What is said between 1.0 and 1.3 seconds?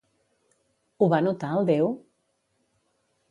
Ho va